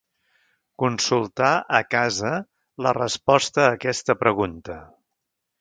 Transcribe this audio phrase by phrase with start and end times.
[0.83, 1.51] Consultar
[1.81, 2.33] a casa
[2.87, 4.83] la resposta a aquesta pregunta.